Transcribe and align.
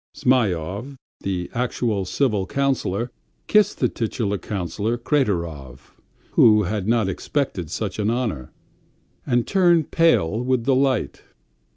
Zhmyhov, 0.15 0.95
the 1.19 1.51
actual 1.53 2.05
civil 2.05 2.47
councillor, 2.47 3.11
kissed 3.45 3.77
the 3.77 3.87
titular 3.87 4.39
councillor 4.39 4.97
Kraterov, 4.97 5.93
who 6.31 6.63
had 6.63 6.87
not 6.87 7.07
expected 7.07 7.69
such 7.69 7.99
an 7.99 8.09
honour, 8.09 8.51
and 9.27 9.45
turned 9.45 9.91
pale 9.91 10.39
with 10.41 10.65
delight. 10.65 11.21